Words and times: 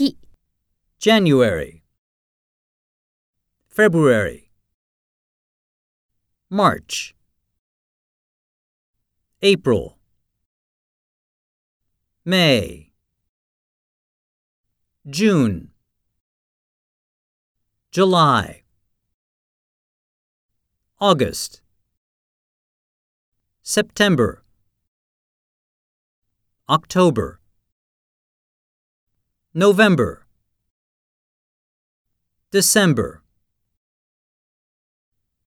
月 0.00 0.16
January, 0.98 1.82
February, 3.68 4.50
March, 6.48 7.14
April, 9.42 9.98
May, 12.24 12.92
June, 15.06 15.70
July, 17.90 18.62
August, 20.98 21.60
September, 23.62 24.42
October, 26.70 27.39
November, 29.52 30.24
December, 32.52 33.24